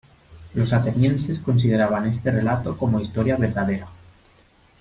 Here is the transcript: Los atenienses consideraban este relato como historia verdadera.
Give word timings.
Los 0.55 0.73
atenienses 0.73 1.37
consideraban 1.39 2.07
este 2.07 2.31
relato 2.31 2.75
como 2.75 2.99
historia 2.99 3.35
verdadera. 3.37 3.87